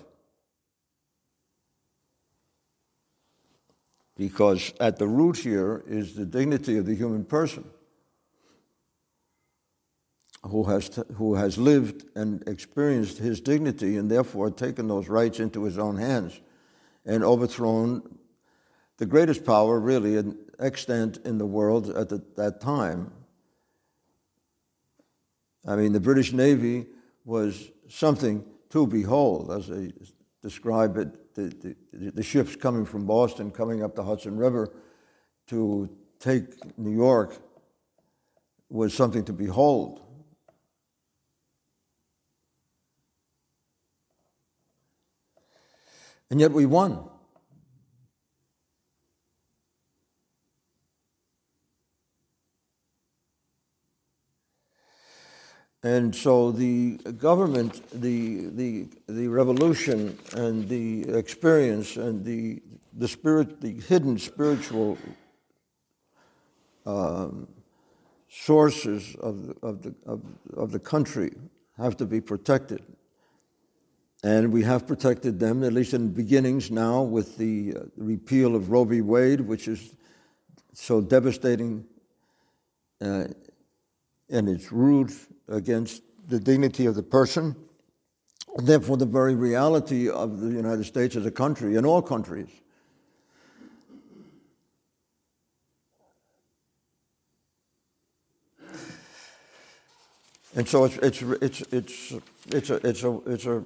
Because 4.16 4.74
at 4.80 4.98
the 4.98 5.08
root 5.08 5.38
here 5.38 5.84
is 5.88 6.16
the 6.16 6.26
dignity 6.26 6.78
of 6.78 6.86
the 6.86 6.96
human 6.96 7.26
person 7.26 7.66
who 10.44 10.64
has, 10.66 11.00
who 11.16 11.36
has 11.36 11.58
lived 11.58 12.06
and 12.16 12.48
experienced 12.48 13.18
his 13.18 13.42
dignity 13.42 13.98
and 13.98 14.12
therefore 14.12 14.52
taken 14.52 14.88
those 14.88 15.08
rights 15.08 15.40
into 15.40 15.64
his 15.64 15.78
own 15.78 15.98
hands 15.98 16.40
and 17.06 17.24
overthrown 17.24 18.18
the 18.98 19.06
greatest 19.06 19.44
power, 19.44 19.80
really, 19.80 20.18
in 20.18 20.38
extant 20.60 21.18
in 21.26 21.38
the 21.38 21.46
world 21.46 21.90
at 21.90 22.10
the, 22.10 22.24
that 22.36 22.62
time, 22.62 23.12
I 25.66 25.76
mean, 25.76 25.94
the 25.94 26.00
British 26.00 26.34
Navy 26.34 26.86
was 27.26 27.72
something 27.90 28.44
to 28.70 28.86
behold, 28.86 29.52
as 29.52 29.68
they 29.68 29.94
describe 30.42 30.98
it. 30.98 31.08
The, 31.36 31.76
the, 31.92 32.12
the, 32.12 32.24
ships 32.24 32.56
coming 32.56 32.86
from 32.86 33.06
Boston, 33.08 33.50
coming 33.50 33.84
up 33.84 33.96
the 33.96 34.04
Hudson 34.04 34.38
River 34.38 34.72
to 35.48 35.90
take 36.20 36.78
New 36.78 36.92
York 36.92 37.38
was 38.70 38.94
something 38.94 39.26
to 39.26 39.34
behold. 39.34 40.02
And 46.30 46.40
yet 46.40 46.52
we 46.52 46.66
won. 46.66 47.10
And 55.84 56.16
so 56.16 56.52
the 56.52 56.96
government, 57.18 57.82
the, 57.92 58.46
the, 58.48 58.88
the 59.08 59.28
revolution, 59.28 60.18
and 60.34 60.68
the 60.70 61.04
experience, 61.10 61.98
and 61.98 62.24
the, 62.24 62.62
the, 62.94 63.08
spirit, 63.08 63.60
the 63.60 63.82
hidden 63.82 64.18
spiritual 64.18 64.98
um, 66.86 67.50
sources 68.30 69.16
of 69.20 69.48
the, 69.48 69.56
of, 69.62 69.82
the, 69.84 69.94
of, 70.06 70.22
of 70.56 70.72
the 70.72 70.80
country 70.80 71.34
have 71.78 71.98
to 71.98 72.06
be 72.06 72.22
protected. 72.22 72.82
And 74.24 74.54
we 74.54 74.64
have 74.64 74.88
protected 74.88 75.38
them, 75.38 75.66
at 75.66 75.74
least 75.74 75.94
in 75.94 76.06
the 76.06 76.14
beginnings 76.14 76.72
now, 76.72 77.02
with 77.02 77.38
the 77.38 77.76
uh, 77.76 77.80
repeal 77.98 78.56
of 78.56 78.72
Roe 78.72 78.86
v. 78.86 79.02
Wade, 79.02 79.42
which 79.42 79.68
is 79.68 79.94
so 80.72 81.02
devastating 81.02 81.84
uh, 83.02 83.26
in 84.30 84.48
its 84.48 84.72
roots 84.72 85.28
against 85.48 86.02
the 86.28 86.40
dignity 86.40 86.86
of 86.86 86.96
the 86.96 87.04
person, 87.04 87.56
and 88.58 88.68
therefore 88.68 88.98
the 88.98 89.06
very 89.06 89.36
reality 89.36 90.10
of 90.10 90.40
the 90.40 90.50
United 90.50 90.86
States 90.86 91.16
as 91.16 91.26
a 91.26 91.32
country 91.32 91.76
and 91.76 91.86
all 91.86 92.02
countries. 92.02 92.50
And 100.56 100.68
so 100.68 100.86
it's 100.86 100.98
it's 100.98 101.22
it's 101.32 101.62
it's 101.72 102.14
it's 102.52 102.70
a 102.70 102.76
it's 102.88 103.04
a 103.04 103.22
it's 103.26 103.46
a 103.46 103.64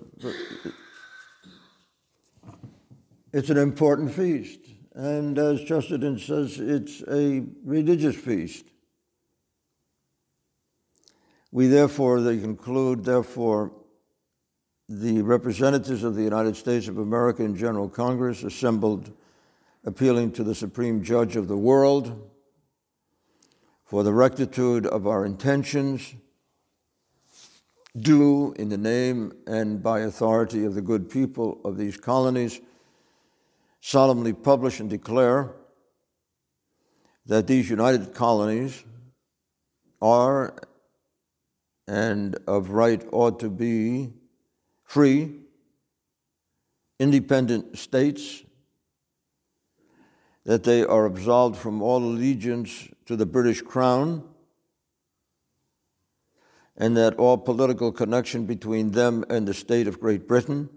it's 3.33 3.49
an 3.49 3.57
important 3.57 4.11
feast, 4.13 4.59
and 4.93 5.37
as 5.37 5.63
Chesterton 5.65 6.17
says, 6.17 6.59
it's 6.59 7.03
a 7.09 7.43
religious 7.65 8.15
feast. 8.15 8.65
We 11.51 11.67
therefore, 11.67 12.21
they 12.21 12.39
conclude, 12.39 13.05
therefore, 13.05 13.71
the 14.89 15.21
representatives 15.21 16.03
of 16.03 16.15
the 16.15 16.23
United 16.23 16.55
States 16.55 16.87
of 16.87 16.97
America 16.97 17.43
in 17.43 17.55
General 17.55 17.89
Congress 17.89 18.43
assembled 18.43 19.11
appealing 19.85 20.31
to 20.33 20.43
the 20.43 20.55
Supreme 20.55 21.03
Judge 21.03 21.35
of 21.35 21.47
the 21.47 21.57
world 21.57 22.29
for 23.85 24.03
the 24.03 24.13
rectitude 24.13 24.85
of 24.85 25.07
our 25.07 25.25
intentions, 25.25 26.13
do 27.97 28.53
in 28.53 28.69
the 28.69 28.77
name 28.77 29.31
and 29.47 29.81
by 29.81 30.01
authority 30.01 30.65
of 30.65 30.75
the 30.75 30.81
good 30.81 31.09
people 31.09 31.59
of 31.63 31.77
these 31.77 31.97
colonies 31.97 32.59
solemnly 33.79 34.33
publish 34.33 34.79
and 34.79 34.89
declare 34.89 35.53
that 37.25 37.47
these 37.47 37.69
united 37.69 38.13
colonies 38.13 38.83
are 40.01 40.53
and 41.87 42.37
of 42.47 42.71
right 42.71 43.03
ought 43.11 43.39
to 43.39 43.49
be 43.49 44.11
free, 44.83 45.35
independent 46.99 47.77
states, 47.77 48.43
that 50.43 50.63
they 50.63 50.83
are 50.83 51.05
absolved 51.05 51.57
from 51.57 51.81
all 51.81 52.03
allegiance 52.03 52.87
to 53.05 53.15
the 53.15 53.25
British 53.25 53.61
Crown, 53.61 54.23
and 56.77 56.95
that 56.95 57.15
all 57.15 57.37
political 57.37 57.91
connection 57.91 58.45
between 58.45 58.91
them 58.91 59.23
and 59.29 59.47
the 59.47 59.53
state 59.53 59.87
of 59.87 59.99
Great 59.99 60.27
Britain 60.27 60.69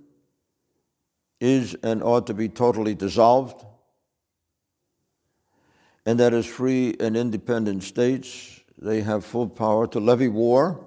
is 1.40 1.74
and 1.82 2.02
ought 2.02 2.26
to 2.26 2.34
be 2.34 2.48
totally 2.48 2.94
dissolved, 2.94 3.64
and 6.06 6.18
that 6.20 6.34
as 6.34 6.46
free 6.46 6.96
and 7.00 7.16
independent 7.16 7.82
states, 7.82 8.60
they 8.78 9.02
have 9.02 9.24
full 9.24 9.48
power 9.48 9.86
to 9.86 10.00
levy 10.00 10.28
war 10.28 10.86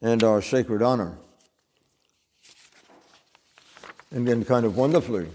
and 0.00 0.22
our 0.22 0.40
sacred 0.40 0.82
honor. 0.82 1.18
And 4.10 4.26
then, 4.26 4.44
kind 4.44 4.64
of 4.64 4.76
wonderfully, 4.76 5.28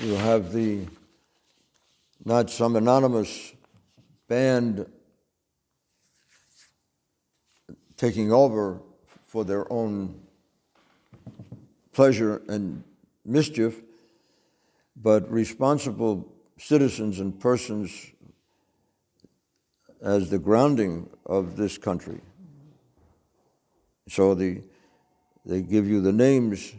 you 0.00 0.14
have 0.14 0.52
the 0.52 0.86
not 2.24 2.50
some 2.50 2.76
anonymous 2.76 3.52
band 4.28 4.86
taking 7.96 8.32
over 8.32 8.80
for 9.26 9.44
their 9.44 9.70
own 9.72 10.20
pleasure 11.92 12.42
and 12.48 12.82
mischief, 13.24 13.80
but 14.96 15.30
responsible 15.30 16.32
citizens 16.58 17.20
and 17.20 17.38
persons 17.38 18.10
as 20.02 20.30
the 20.30 20.38
grounding 20.38 21.08
of 21.26 21.56
this 21.56 21.78
country. 21.78 22.20
So 24.10 24.34
the, 24.34 24.60
they 25.46 25.62
give 25.62 25.86
you 25.86 26.00
the 26.00 26.12
names 26.12 26.72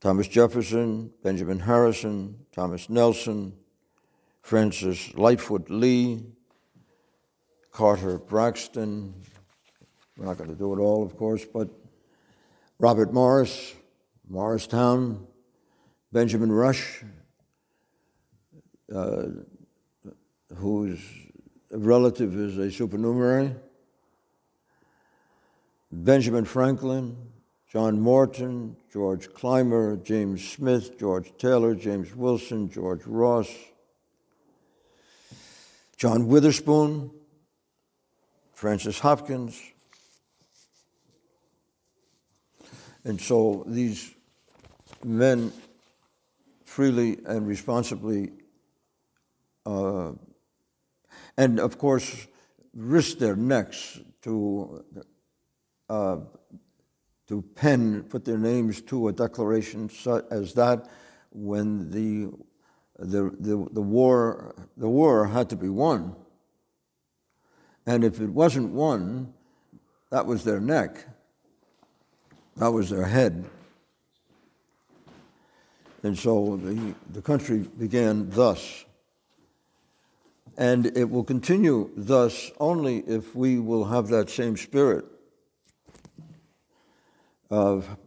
Thomas 0.00 0.26
Jefferson, 0.26 1.12
Benjamin 1.22 1.60
Harrison, 1.60 2.36
Thomas 2.50 2.90
Nelson, 2.90 3.52
Francis 4.40 5.14
Lightfoot 5.14 5.70
Lee, 5.70 6.24
Carter 7.70 8.18
Braxton. 8.18 9.14
We're 10.16 10.26
not 10.26 10.36
going 10.36 10.50
to 10.50 10.56
do 10.56 10.74
it 10.74 10.80
all, 10.80 11.04
of 11.04 11.16
course, 11.16 11.44
but 11.44 11.68
Robert 12.80 13.12
Morris, 13.12 13.72
Morristown, 14.28 15.28
Benjamin 16.10 16.50
Rush, 16.50 17.04
uh, 18.92 19.26
whose 20.56 21.00
relative 21.70 22.34
is 22.36 22.58
a 22.58 22.68
supernumerary, 22.68 23.54
Benjamin 25.92 26.46
Franklin, 26.46 27.14
John 27.70 28.00
Morton, 28.00 28.76
George 28.90 29.32
Clymer, 29.34 29.98
James 29.98 30.46
Smith, 30.48 30.98
George 30.98 31.32
Taylor, 31.36 31.74
James 31.74 32.14
Wilson, 32.16 32.70
George 32.70 33.02
Ross, 33.04 33.50
John 35.98 36.28
Witherspoon, 36.28 37.10
Francis 38.54 38.98
Hopkins. 39.00 39.60
And 43.04 43.20
so 43.20 43.62
these 43.66 44.14
men 45.04 45.52
freely 46.64 47.18
and 47.26 47.46
responsibly, 47.46 48.30
uh, 49.66 50.12
and 51.36 51.60
of 51.60 51.76
course, 51.76 52.26
risk 52.74 53.18
their 53.18 53.36
necks 53.36 54.00
to 54.22 54.84
uh, 55.92 56.16
to 57.28 57.42
pen, 57.54 58.02
put 58.04 58.24
their 58.24 58.38
names 58.38 58.80
to 58.80 59.08
a 59.08 59.12
declaration 59.12 59.90
such 59.90 60.24
as 60.30 60.54
that 60.54 60.88
when 61.30 61.90
the, 61.90 62.32
the, 62.98 63.30
the, 63.38 63.68
the, 63.72 63.82
war, 63.82 64.54
the 64.78 64.88
war 64.88 65.26
had 65.26 65.50
to 65.50 65.56
be 65.56 65.68
won. 65.68 66.16
And 67.86 68.04
if 68.04 68.20
it 68.20 68.30
wasn't 68.30 68.70
won, 68.70 69.34
that 70.10 70.24
was 70.24 70.44
their 70.44 70.60
neck, 70.60 71.06
that 72.56 72.72
was 72.72 72.88
their 72.88 73.06
head. 73.06 73.44
And 76.02 76.18
so 76.18 76.56
the, 76.56 76.94
the 77.12 77.20
country 77.20 77.68
began 77.78 78.30
thus. 78.30 78.86
And 80.56 80.86
it 80.96 81.10
will 81.10 81.24
continue 81.24 81.90
thus 81.96 82.50
only 82.58 83.00
if 83.00 83.34
we 83.34 83.58
will 83.58 83.84
have 83.84 84.08
that 84.08 84.30
same 84.30 84.56
spirit 84.56 85.11
of 87.52 87.98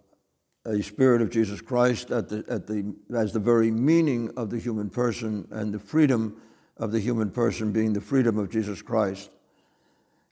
a 0.66 0.82
spirit 0.82 1.22
of 1.22 1.30
Jesus 1.30 1.62
Christ 1.62 2.10
at 2.10 2.28
the, 2.28 2.44
at 2.50 2.66
the, 2.66 2.96
as 3.16 3.32
the 3.32 3.40
very 3.40 3.70
meaning 3.70 4.32
of 4.36 4.50
the 4.50 4.58
human 4.58 4.90
person 4.90 5.48
and 5.52 5.72
the 5.72 5.80
freedom 5.80 6.42
of 6.78 6.92
the 6.92 7.00
human 7.00 7.30
person 7.30 7.72
being 7.72 7.94
the 7.94 8.02
freedom 8.02 8.40
of 8.40 8.50
Jesus 8.50 8.82
Christ. 8.82 9.30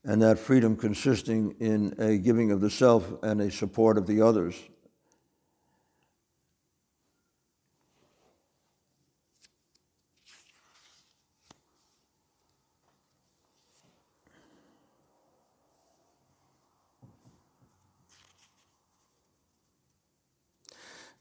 And 0.03 0.21
that 0.23 0.39
freedom 0.39 0.75
consisting 0.75 1.55
in 1.59 1.93
a 1.99 2.17
giving 2.17 2.51
of 2.51 2.59
the 2.59 2.71
self 2.71 3.07
and 3.21 3.39
a 3.39 3.51
support 3.51 3.99
of 3.99 4.07
the 4.07 4.21
others. 4.21 4.55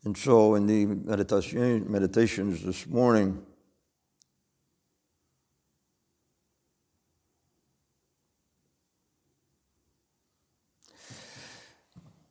And 0.04 0.16
so 0.16 0.56
in 0.56 0.66
the 0.66 0.86
meditation, 0.86 1.86
meditations 1.88 2.64
this 2.64 2.88
morning, 2.88 3.40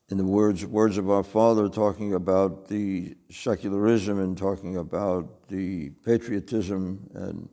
in 0.10 0.18
the 0.18 0.26
words, 0.26 0.66
words 0.66 0.98
of 0.98 1.10
our 1.10 1.24
Father, 1.24 1.70
talking 1.70 2.14
about 2.14 2.68
the 2.68 3.16
secularism 3.30 4.20
and 4.20 4.38
talking 4.38 4.76
about 4.76 5.48
the 5.48 5.92
patriotism. 6.04 7.10
And 7.14 7.48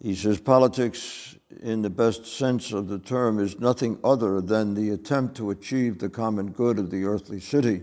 he 0.00 0.14
says, 0.14 0.40
politics, 0.40 1.36
in 1.60 1.82
the 1.82 1.90
best 1.90 2.26
sense 2.26 2.72
of 2.72 2.86
the 2.86 3.00
term, 3.00 3.40
is 3.40 3.58
nothing 3.58 3.98
other 4.04 4.40
than 4.40 4.74
the 4.74 4.90
attempt 4.90 5.36
to 5.38 5.50
achieve 5.50 5.98
the 5.98 6.08
common 6.08 6.52
good 6.52 6.78
of 6.78 6.90
the 6.90 7.04
earthly 7.04 7.40
city. 7.40 7.82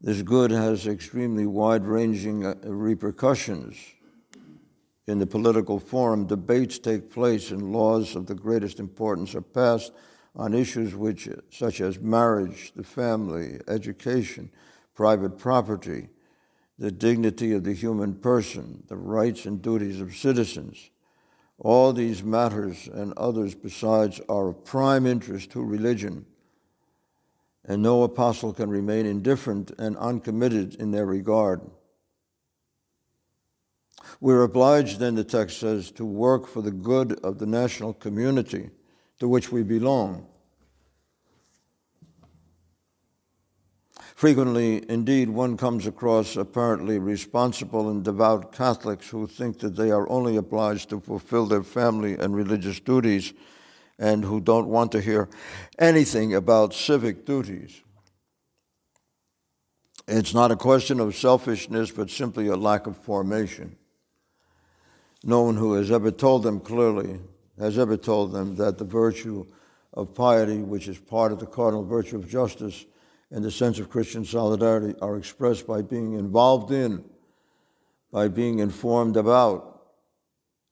This 0.00 0.22
good 0.22 0.52
has 0.52 0.86
extremely 0.86 1.44
wide 1.44 1.84
ranging 1.84 2.46
uh, 2.46 2.54
repercussions. 2.62 3.76
In 5.08 5.18
the 5.18 5.26
political 5.26 5.80
forum, 5.80 6.26
debates 6.26 6.78
take 6.78 7.10
place 7.10 7.50
and 7.50 7.72
laws 7.72 8.14
of 8.14 8.26
the 8.26 8.34
greatest 8.34 8.78
importance 8.78 9.34
are 9.34 9.42
passed 9.42 9.92
on 10.36 10.54
issues 10.54 10.94
which, 10.94 11.28
such 11.50 11.80
as 11.80 11.98
marriage, 11.98 12.72
the 12.76 12.84
family, 12.84 13.58
education, 13.66 14.50
private 14.94 15.36
property, 15.36 16.10
the 16.78 16.92
dignity 16.92 17.52
of 17.52 17.64
the 17.64 17.72
human 17.72 18.14
person, 18.14 18.84
the 18.86 18.96
rights 18.96 19.46
and 19.46 19.60
duties 19.60 20.00
of 20.00 20.14
citizens. 20.14 20.90
All 21.58 21.92
these 21.92 22.22
matters 22.22 22.88
and 22.92 23.12
others 23.16 23.56
besides 23.56 24.20
are 24.28 24.50
of 24.50 24.64
prime 24.64 25.06
interest 25.06 25.50
to 25.52 25.64
religion 25.64 26.24
and 27.68 27.82
no 27.82 28.02
apostle 28.02 28.52
can 28.54 28.70
remain 28.70 29.04
indifferent 29.04 29.70
and 29.78 29.96
uncommitted 29.98 30.74
in 30.76 30.90
their 30.90 31.04
regard. 31.04 31.60
We're 34.20 34.42
obliged, 34.42 34.98
then, 34.98 35.14
the 35.14 35.22
text 35.22 35.60
says, 35.60 35.90
to 35.92 36.04
work 36.04 36.48
for 36.48 36.62
the 36.62 36.70
good 36.70 37.20
of 37.20 37.38
the 37.38 37.46
national 37.46 37.92
community 37.92 38.70
to 39.20 39.28
which 39.28 39.52
we 39.52 39.62
belong. 39.62 40.26
Frequently, 44.14 44.84
indeed, 44.90 45.28
one 45.28 45.56
comes 45.56 45.86
across 45.86 46.36
apparently 46.36 46.98
responsible 46.98 47.90
and 47.90 48.02
devout 48.02 48.50
Catholics 48.50 49.08
who 49.08 49.28
think 49.28 49.60
that 49.60 49.76
they 49.76 49.92
are 49.92 50.08
only 50.10 50.36
obliged 50.36 50.88
to 50.90 51.00
fulfill 51.00 51.46
their 51.46 51.62
family 51.62 52.14
and 52.18 52.34
religious 52.34 52.80
duties 52.80 53.32
and 53.98 54.24
who 54.24 54.40
don't 54.40 54.68
want 54.68 54.92
to 54.92 55.00
hear 55.00 55.28
anything 55.78 56.34
about 56.34 56.74
civic 56.74 57.24
duties. 57.24 57.82
It's 60.06 60.32
not 60.32 60.50
a 60.50 60.56
question 60.56 61.00
of 61.00 61.16
selfishness, 61.16 61.90
but 61.90 62.10
simply 62.10 62.46
a 62.48 62.56
lack 62.56 62.86
of 62.86 62.96
formation. 62.96 63.76
No 65.22 65.42
one 65.42 65.56
who 65.56 65.74
has 65.74 65.90
ever 65.90 66.10
told 66.10 66.44
them 66.44 66.60
clearly 66.60 67.20
has 67.58 67.78
ever 67.78 67.96
told 67.96 68.32
them 68.32 68.56
that 68.56 68.78
the 68.78 68.84
virtue 68.84 69.44
of 69.92 70.14
piety, 70.14 70.58
which 70.58 70.88
is 70.88 70.98
part 70.98 71.32
of 71.32 71.40
the 71.40 71.46
cardinal 71.46 71.84
virtue 71.84 72.16
of 72.16 72.28
justice 72.28 72.84
and 73.30 73.44
the 73.44 73.50
sense 73.50 73.78
of 73.78 73.90
Christian 73.90 74.24
solidarity, 74.24 74.94
are 75.02 75.16
expressed 75.16 75.66
by 75.66 75.82
being 75.82 76.14
involved 76.14 76.70
in, 76.72 77.04
by 78.12 78.28
being 78.28 78.60
informed 78.60 79.16
about, 79.16 79.77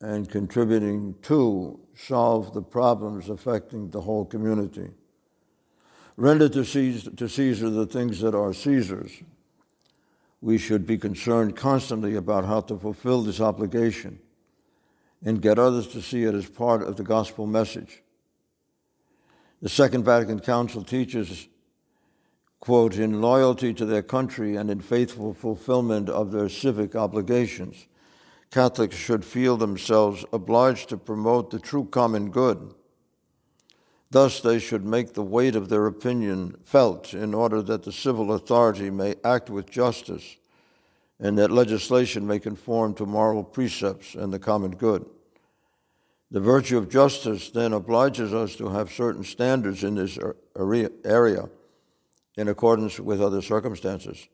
and 0.00 0.28
contributing 0.28 1.14
to 1.22 1.80
solve 1.94 2.52
the 2.52 2.62
problems 2.62 3.30
affecting 3.30 3.90
the 3.90 4.00
whole 4.00 4.24
community. 4.24 4.90
Render 6.16 6.48
to 6.50 6.64
Caesar, 6.64 7.10
to 7.10 7.28
Caesar 7.28 7.70
the 7.70 7.86
things 7.86 8.20
that 8.20 8.34
are 8.34 8.52
Caesar's. 8.52 9.22
We 10.40 10.58
should 10.58 10.86
be 10.86 10.98
concerned 10.98 11.56
constantly 11.56 12.14
about 12.14 12.44
how 12.44 12.60
to 12.62 12.78
fulfill 12.78 13.22
this 13.22 13.40
obligation 13.40 14.18
and 15.24 15.40
get 15.40 15.58
others 15.58 15.88
to 15.88 16.02
see 16.02 16.24
it 16.24 16.34
as 16.34 16.48
part 16.48 16.82
of 16.82 16.96
the 16.96 17.02
gospel 17.02 17.46
message. 17.46 18.02
The 19.62 19.68
Second 19.70 20.04
Vatican 20.04 20.40
Council 20.40 20.84
teaches, 20.84 21.48
quote, 22.60 22.96
in 22.96 23.22
loyalty 23.22 23.72
to 23.74 23.86
their 23.86 24.02
country 24.02 24.56
and 24.56 24.70
in 24.70 24.80
faithful 24.80 25.32
fulfillment 25.32 26.10
of 26.10 26.32
their 26.32 26.50
civic 26.50 26.94
obligations 26.94 27.86
Catholics 28.50 28.96
should 28.96 29.24
feel 29.24 29.56
themselves 29.56 30.24
obliged 30.32 30.88
to 30.88 30.96
promote 30.96 31.50
the 31.50 31.58
true 31.58 31.84
common 31.84 32.30
good. 32.30 32.74
Thus, 34.10 34.40
they 34.40 34.58
should 34.58 34.84
make 34.84 35.12
the 35.12 35.22
weight 35.22 35.56
of 35.56 35.68
their 35.68 35.86
opinion 35.86 36.56
felt 36.64 37.12
in 37.12 37.34
order 37.34 37.60
that 37.62 37.82
the 37.82 37.92
civil 37.92 38.32
authority 38.32 38.88
may 38.88 39.16
act 39.24 39.50
with 39.50 39.68
justice 39.68 40.36
and 41.18 41.36
that 41.38 41.50
legislation 41.50 42.26
may 42.26 42.38
conform 42.38 42.94
to 42.94 43.06
moral 43.06 43.42
precepts 43.42 44.14
and 44.14 44.32
the 44.32 44.38
common 44.38 44.72
good. 44.72 45.04
The 46.30 46.40
virtue 46.40 46.78
of 46.78 46.88
justice 46.88 47.50
then 47.50 47.72
obliges 47.72 48.34
us 48.34 48.56
to 48.56 48.68
have 48.68 48.92
certain 48.92 49.24
standards 49.24 49.84
in 49.84 49.94
this 49.94 50.18
area 51.04 51.48
in 52.36 52.48
accordance 52.48 53.00
with 53.00 53.22
other 53.22 53.40
circumstances. 53.40 54.28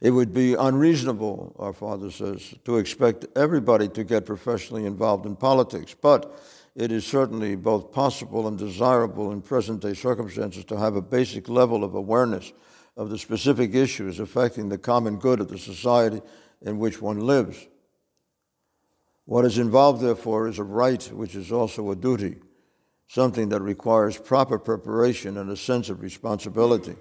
It 0.00 0.10
would 0.12 0.32
be 0.32 0.54
unreasonable, 0.54 1.56
our 1.58 1.72
Father 1.72 2.10
says, 2.10 2.54
to 2.64 2.76
expect 2.76 3.26
everybody 3.34 3.88
to 3.88 4.04
get 4.04 4.26
professionally 4.26 4.86
involved 4.86 5.26
in 5.26 5.34
politics, 5.34 5.94
but 6.00 6.40
it 6.76 6.92
is 6.92 7.04
certainly 7.04 7.56
both 7.56 7.90
possible 7.90 8.46
and 8.46 8.56
desirable 8.56 9.32
in 9.32 9.42
present 9.42 9.82
day 9.82 9.94
circumstances 9.94 10.64
to 10.66 10.76
have 10.76 10.94
a 10.94 11.02
basic 11.02 11.48
level 11.48 11.82
of 11.82 11.96
awareness 11.96 12.52
of 12.96 13.10
the 13.10 13.18
specific 13.18 13.74
issues 13.74 14.20
affecting 14.20 14.68
the 14.68 14.78
common 14.78 15.16
good 15.16 15.40
of 15.40 15.48
the 15.48 15.58
society 15.58 16.20
in 16.62 16.78
which 16.78 17.02
one 17.02 17.20
lives. 17.20 17.66
What 19.24 19.44
is 19.44 19.58
involved, 19.58 20.00
therefore, 20.00 20.48
is 20.48 20.58
a 20.58 20.64
right 20.64 21.02
which 21.12 21.34
is 21.34 21.50
also 21.50 21.90
a 21.90 21.96
duty, 21.96 22.36
something 23.08 23.48
that 23.48 23.60
requires 23.60 24.16
proper 24.16 24.58
preparation 24.58 25.36
and 25.36 25.50
a 25.50 25.56
sense 25.56 25.90
of 25.90 26.02
responsibility. 26.02 26.96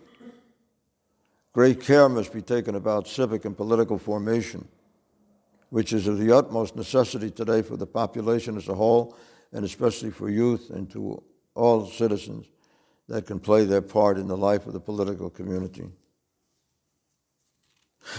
Great 1.53 1.81
care 1.81 2.07
must 2.07 2.33
be 2.33 2.41
taken 2.41 2.75
about 2.75 3.07
civic 3.07 3.45
and 3.45 3.57
political 3.57 3.97
formation, 3.97 4.67
which 5.69 5.93
is 5.93 6.07
of 6.07 6.19
the 6.19 6.36
utmost 6.36 6.75
necessity 6.75 7.31
today 7.31 7.62
for 7.62 7.77
the 7.77 7.88
population 7.88 8.57
as 8.57 8.67
a 8.67 8.75
whole, 8.75 9.17
and 9.51 9.65
especially 9.65 10.12
for 10.12 10.29
youth 10.29 10.69
and 10.69 10.89
to 10.91 11.23
all 11.55 11.88
citizens 11.88 12.45
that 13.07 13.25
can 13.25 13.39
play 13.39 13.65
their 13.65 13.81
part 13.81 14.17
in 14.17 14.27
the 14.27 14.38
life 14.38 14.67
of 14.67 14.73
the 14.73 14.79
political 14.79 15.29
community. 15.29 15.89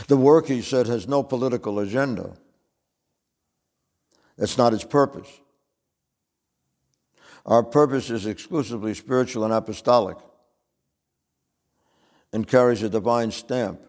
The 0.08 0.16
work, 0.16 0.48
he 0.48 0.62
said, 0.62 0.86
has 0.86 1.06
no 1.06 1.22
political 1.22 1.78
agenda. 1.78 2.36
That's 4.36 4.58
not 4.58 4.74
its 4.74 4.84
purpose. 4.84 5.28
Our 7.46 7.62
purpose 7.62 8.10
is 8.10 8.26
exclusively 8.26 8.94
spiritual 8.94 9.44
and 9.44 9.52
apostolic 9.52 10.18
and 12.32 12.46
carries 12.46 12.82
a 12.82 12.88
divine 12.88 13.30
stamp. 13.30 13.80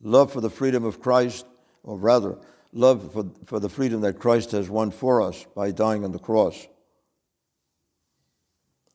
Love 0.00 0.32
for 0.32 0.40
the 0.40 0.50
freedom 0.50 0.84
of 0.84 1.00
Christ, 1.00 1.46
or 1.82 1.96
rather, 1.96 2.38
love 2.72 3.12
for, 3.12 3.26
for 3.46 3.60
the 3.60 3.68
freedom 3.68 4.00
that 4.00 4.18
Christ 4.18 4.50
has 4.52 4.68
won 4.68 4.90
for 4.90 5.22
us 5.22 5.46
by 5.54 5.70
dying 5.70 6.04
on 6.04 6.12
the 6.12 6.18
cross. 6.18 6.66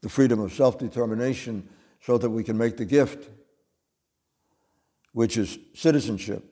The 0.02 0.10
freedom 0.10 0.40
of 0.40 0.54
self 0.54 0.78
determination 0.78 1.68
so 2.02 2.18
that 2.18 2.30
we 2.30 2.44
can 2.44 2.58
make 2.58 2.78
the 2.78 2.86
gift, 2.86 3.30
which 5.14 5.38
is 5.38 5.58
citizenship, 5.74 6.44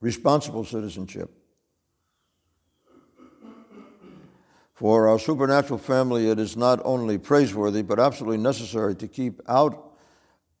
responsible 0.00 0.64
citizenship. 0.64 1.30
For 4.74 5.08
our 5.08 5.18
supernatural 5.18 5.78
family, 5.78 6.28
it 6.28 6.38
is 6.38 6.54
not 6.54 6.82
only 6.84 7.16
praiseworthy, 7.16 7.80
but 7.80 7.98
absolutely 7.98 8.36
necessary 8.36 8.94
to 8.96 9.08
keep 9.08 9.40
out 9.48 9.85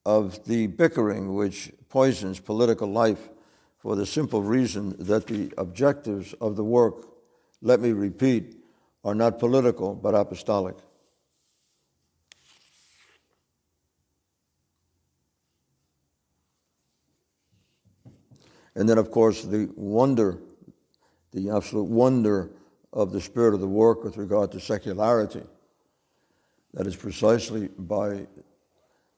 of 0.06 0.44
the 0.44 0.68
bickering 0.68 1.34
which 1.34 1.72
poisons 1.88 2.38
political 2.38 2.86
life 2.86 3.28
for 3.76 3.96
the 3.96 4.06
simple 4.06 4.40
reason 4.40 4.94
that 5.00 5.26
the 5.26 5.52
objectives 5.58 6.32
of 6.34 6.54
the 6.54 6.62
work, 6.62 7.08
let 7.60 7.80
me 7.80 7.90
repeat, 7.90 8.56
are 9.02 9.16
not 9.16 9.40
political 9.40 9.96
but 9.96 10.14
apostolic. 10.14 10.76
And 18.76 18.88
then, 18.88 18.98
of 18.98 19.10
course, 19.10 19.42
the 19.42 19.68
wonder, 19.74 20.38
the 21.32 21.50
absolute 21.50 21.88
wonder 21.88 22.50
of 22.92 23.10
the 23.10 23.20
spirit 23.20 23.54
of 23.54 23.60
the 23.60 23.66
work 23.66 24.04
with 24.04 24.18
regard 24.18 24.52
to 24.52 24.60
secularity. 24.60 25.42
That 26.74 26.86
is 26.86 26.94
precisely 26.94 27.68
by 27.76 28.28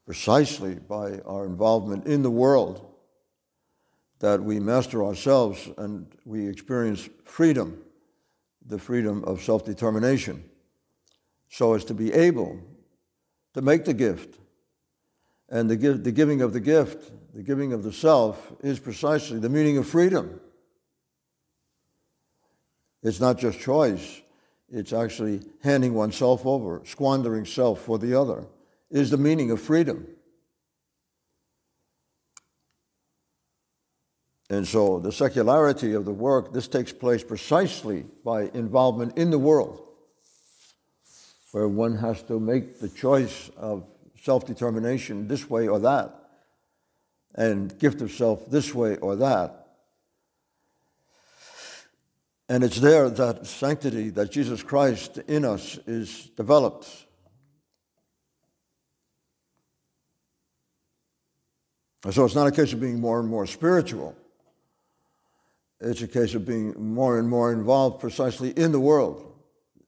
precisely 0.08 0.74
by 0.74 1.18
our 1.26 1.44
involvement 1.44 2.06
in 2.06 2.22
the 2.22 2.30
world 2.30 2.94
that 4.20 4.42
we 4.42 4.58
master 4.58 5.04
ourselves 5.04 5.68
and 5.76 6.06
we 6.24 6.48
experience 6.48 7.10
freedom, 7.24 7.78
the 8.64 8.78
freedom 8.78 9.22
of 9.24 9.42
self 9.42 9.66
determination, 9.66 10.42
so 11.50 11.74
as 11.74 11.84
to 11.84 11.92
be 11.92 12.10
able 12.14 12.58
to 13.52 13.60
make 13.60 13.84
the 13.84 13.92
gift. 13.92 14.38
And 15.50 15.68
the, 15.68 15.76
give, 15.76 16.04
the 16.04 16.12
giving 16.12 16.40
of 16.40 16.54
the 16.54 16.60
gift, 16.60 17.12
the 17.34 17.42
giving 17.42 17.74
of 17.74 17.82
the 17.82 17.92
self, 17.92 18.50
is 18.62 18.78
precisely 18.78 19.38
the 19.38 19.50
meaning 19.50 19.76
of 19.76 19.86
freedom. 19.86 20.40
It's 23.02 23.20
not 23.20 23.36
just 23.36 23.60
choice, 23.60 24.22
it's 24.70 24.94
actually 24.94 25.42
handing 25.62 25.92
oneself 25.92 26.46
over, 26.46 26.80
squandering 26.86 27.44
self 27.44 27.82
for 27.82 27.98
the 27.98 28.18
other 28.18 28.46
is 28.90 29.10
the 29.10 29.16
meaning 29.16 29.50
of 29.50 29.60
freedom. 29.60 30.06
And 34.50 34.66
so 34.66 34.98
the 34.98 35.12
secularity 35.12 35.92
of 35.92 36.04
the 36.04 36.12
work, 36.12 36.52
this 36.52 36.68
takes 36.68 36.92
place 36.92 37.22
precisely 37.22 38.06
by 38.24 38.50
involvement 38.54 39.18
in 39.18 39.30
the 39.30 39.38
world, 39.38 39.82
where 41.52 41.68
one 41.68 41.96
has 41.96 42.22
to 42.24 42.40
make 42.40 42.80
the 42.80 42.88
choice 42.88 43.50
of 43.56 43.84
self 44.22 44.46
determination 44.46 45.28
this 45.28 45.50
way 45.50 45.68
or 45.68 45.78
that, 45.80 46.14
and 47.34 47.78
gift 47.78 48.00
of 48.00 48.10
self 48.10 48.50
this 48.50 48.74
way 48.74 48.96
or 48.96 49.16
that. 49.16 49.66
And 52.48 52.64
it's 52.64 52.80
there 52.80 53.10
that 53.10 53.46
sanctity 53.46 54.08
that 54.10 54.30
Jesus 54.30 54.62
Christ 54.62 55.18
in 55.28 55.44
us 55.44 55.78
is 55.86 56.30
developed. 56.36 56.88
So 62.10 62.24
it's 62.24 62.34
not 62.34 62.46
a 62.46 62.52
case 62.52 62.72
of 62.72 62.80
being 62.80 63.00
more 63.00 63.18
and 63.18 63.28
more 63.28 63.46
spiritual. 63.46 64.16
It's 65.80 66.02
a 66.02 66.08
case 66.08 66.34
of 66.34 66.46
being 66.46 66.74
more 66.76 67.18
and 67.18 67.28
more 67.28 67.52
involved 67.52 68.00
precisely 68.00 68.50
in 68.50 68.72
the 68.72 68.80
world. 68.80 69.32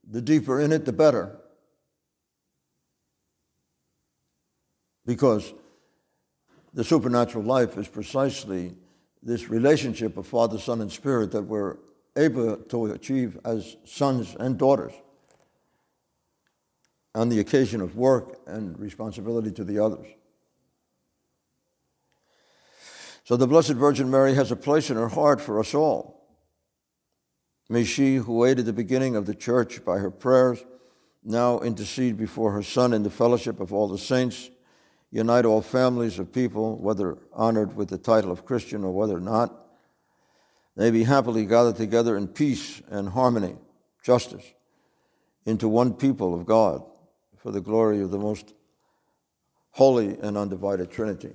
The 0.08 0.20
deeper 0.20 0.60
in 0.60 0.72
it, 0.72 0.84
the 0.84 0.92
better. 0.92 1.36
Because 5.06 5.52
the 6.74 6.84
supernatural 6.84 7.44
life 7.44 7.76
is 7.76 7.88
precisely 7.88 8.74
this 9.22 9.48
relationship 9.48 10.16
of 10.16 10.26
Father, 10.26 10.58
Son, 10.58 10.80
and 10.80 10.90
Spirit 10.90 11.32
that 11.32 11.42
we're 11.42 11.76
able 12.16 12.56
to 12.56 12.86
achieve 12.86 13.38
as 13.44 13.76
sons 13.84 14.36
and 14.38 14.58
daughters 14.58 14.92
on 17.14 17.28
the 17.28 17.40
occasion 17.40 17.80
of 17.80 17.96
work 17.96 18.38
and 18.46 18.78
responsibility 18.78 19.50
to 19.50 19.64
the 19.64 19.78
others. 19.78 20.06
So 23.30 23.36
the 23.36 23.46
Blessed 23.46 23.74
Virgin 23.74 24.10
Mary 24.10 24.34
has 24.34 24.50
a 24.50 24.56
place 24.56 24.90
in 24.90 24.96
her 24.96 25.06
heart 25.06 25.40
for 25.40 25.60
us 25.60 25.72
all. 25.72 26.26
May 27.68 27.84
she, 27.84 28.16
who 28.16 28.44
aided 28.44 28.66
the 28.66 28.72
beginning 28.72 29.14
of 29.14 29.26
the 29.26 29.36
church 29.36 29.84
by 29.84 29.98
her 29.98 30.10
prayers, 30.10 30.64
now 31.22 31.60
intercede 31.60 32.16
before 32.16 32.50
her 32.50 32.64
Son 32.64 32.92
in 32.92 33.04
the 33.04 33.08
fellowship 33.08 33.60
of 33.60 33.72
all 33.72 33.86
the 33.86 33.98
saints, 33.98 34.50
unite 35.12 35.44
all 35.44 35.62
families 35.62 36.18
of 36.18 36.32
people, 36.32 36.76
whether 36.78 37.18
honored 37.32 37.76
with 37.76 37.88
the 37.88 37.98
title 37.98 38.32
of 38.32 38.44
Christian 38.44 38.82
or 38.82 38.90
whether 38.90 39.20
not. 39.20 39.54
They 40.74 40.90
be 40.90 41.04
happily 41.04 41.46
gathered 41.46 41.76
together 41.76 42.16
in 42.16 42.26
peace 42.26 42.82
and 42.90 43.10
harmony, 43.10 43.54
justice, 44.02 44.54
into 45.46 45.68
one 45.68 45.94
people 45.94 46.34
of 46.34 46.46
God 46.46 46.82
for 47.36 47.52
the 47.52 47.60
glory 47.60 48.00
of 48.00 48.10
the 48.10 48.18
most 48.18 48.54
holy 49.70 50.18
and 50.18 50.36
undivided 50.36 50.90
Trinity. 50.90 51.34